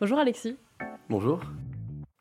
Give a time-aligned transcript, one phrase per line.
[0.00, 0.56] Bonjour Alexis.
[1.10, 1.40] Bonjour.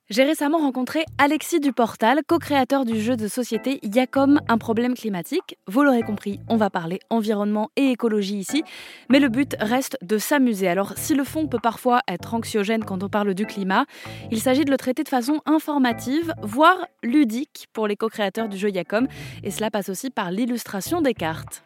[0.10, 5.60] J'ai récemment rencontré Alexis Duportal, co-créateur du jeu de société Yacom, un problème climatique.
[5.68, 8.64] Vous l'aurez compris, on va parler environnement et écologie ici,
[9.10, 10.68] mais le but reste de s'amuser.
[10.68, 13.86] Alors si le fond peut parfois être anxiogène quand on parle du climat,
[14.32, 18.72] il s'agit de le traiter de façon informative, voire ludique pour les co-créateurs du jeu
[18.72, 19.08] Yacom,
[19.44, 21.64] et cela passe aussi par l'illustration des cartes.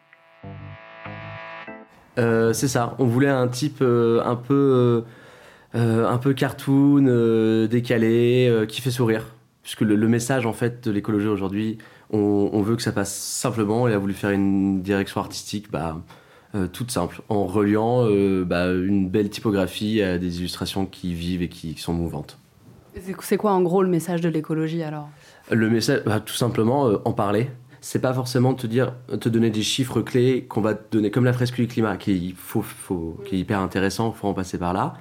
[2.19, 5.05] Euh, c'est ça, on voulait un type euh, un peu...
[5.05, 5.09] Euh,
[5.73, 9.27] un peu cartoon, euh, décalé, euh, qui fait sourire.
[9.63, 11.77] Puisque le, message en fait de l'écologie aujourd'hui,
[12.09, 16.01] on, veut que ça passe simplement et a voulu faire une direction artistique bah,
[16.73, 18.05] toute simple, en reliant
[18.43, 22.39] bah, une belle typographie à des illustrations qui vivent et qui, sont mouvantes.
[23.21, 25.09] C'est quoi en gros le message de l'écologie alors?
[25.51, 27.51] Le message, bah, tout simplement en parler.
[27.79, 31.25] C'est pas forcément te dire, te donner des chiffres clés qu'on va te donner, comme
[31.25, 34.73] la fresque du climat, qui, faut, faut, qui est hyper intéressant, faut en passer par
[34.73, 34.95] là.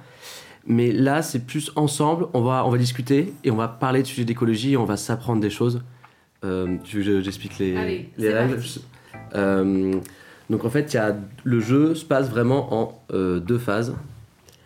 [0.65, 4.07] Mais là, c'est plus ensemble, on va, on va discuter et on va parler de
[4.07, 5.81] sujets d'écologie et on va s'apprendre des choses.
[6.43, 8.59] Euh, tu veux que j'explique les, les règles
[9.35, 9.93] euh,
[10.49, 13.95] Donc en fait, y a, le jeu se passe vraiment en euh, deux phases.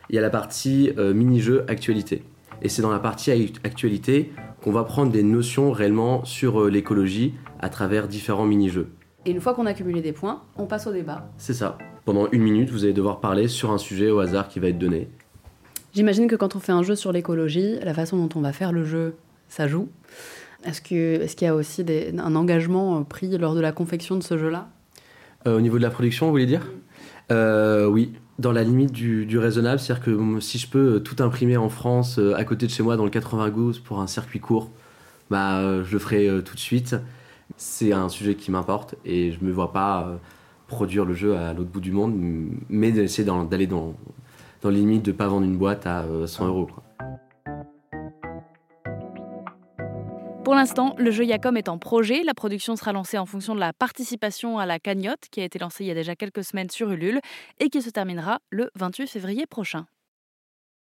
[0.09, 2.23] Il y a la partie mini-jeu actualité.
[2.61, 3.31] Et c'est dans la partie
[3.63, 8.87] actualité qu'on va prendre des notions réellement sur l'écologie à travers différents mini-jeux.
[9.25, 11.27] Et une fois qu'on a cumulé des points, on passe au débat.
[11.37, 11.79] C'est ça.
[12.05, 14.77] Pendant une minute, vous allez devoir parler sur un sujet au hasard qui va être
[14.77, 15.09] donné.
[15.95, 18.73] J'imagine que quand on fait un jeu sur l'écologie, la façon dont on va faire
[18.73, 19.15] le jeu,
[19.47, 19.87] ça joue.
[20.65, 21.85] Est-ce qu'il est y a aussi
[22.17, 24.67] un engagement euh, pris lors de la confection de ce jeu-là?
[25.47, 26.69] Euh, Au niveau de la production, vous voulez dire?
[27.31, 29.79] Euh, Oui, dans la limite du, raisonnable.
[29.79, 33.05] C'est-à-dire que si je peux tout imprimer en France, à côté de chez moi, dans
[33.05, 34.71] le 92, pour un circuit court,
[35.29, 36.97] bah, je le ferai tout de suite.
[37.55, 40.19] C'est un sujet qui m'importe et je ne me vois pas
[40.67, 42.15] produire le jeu à l'autre bout du monde,
[42.67, 43.95] mais d'essayer d'aller dans,
[44.61, 46.69] dans la limite de ne pas vendre une boîte à 100 euh, euros.
[50.43, 52.21] Pour l'instant, le jeu Yacom est en projet.
[52.23, 55.57] La production sera lancée en fonction de la participation à la cagnotte qui a été
[55.57, 57.19] lancée il y a déjà quelques semaines sur Ulule
[57.59, 59.87] et qui se terminera le 28 février prochain.